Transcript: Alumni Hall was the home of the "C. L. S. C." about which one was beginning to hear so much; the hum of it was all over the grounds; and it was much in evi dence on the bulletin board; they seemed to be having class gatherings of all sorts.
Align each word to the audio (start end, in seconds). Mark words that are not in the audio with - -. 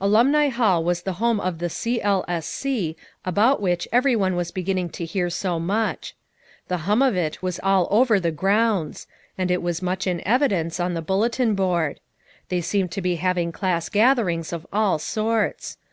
Alumni 0.00 0.50
Hall 0.50 0.84
was 0.84 1.02
the 1.02 1.14
home 1.14 1.40
of 1.40 1.58
the 1.58 1.68
"C. 1.68 2.00
L. 2.00 2.24
S. 2.28 2.46
C." 2.46 2.94
about 3.24 3.60
which 3.60 3.88
one 3.92 4.36
was 4.36 4.52
beginning 4.52 4.88
to 4.90 5.04
hear 5.04 5.28
so 5.28 5.58
much; 5.58 6.14
the 6.68 6.76
hum 6.86 7.02
of 7.02 7.16
it 7.16 7.42
was 7.42 7.58
all 7.60 7.88
over 7.90 8.20
the 8.20 8.30
grounds; 8.30 9.08
and 9.36 9.50
it 9.50 9.62
was 9.62 9.82
much 9.82 10.06
in 10.06 10.20
evi 10.24 10.48
dence 10.50 10.78
on 10.78 10.94
the 10.94 11.02
bulletin 11.02 11.56
board; 11.56 11.98
they 12.50 12.60
seemed 12.60 12.92
to 12.92 13.02
be 13.02 13.16
having 13.16 13.50
class 13.50 13.88
gatherings 13.88 14.52
of 14.52 14.64
all 14.72 15.00
sorts. 15.00 15.76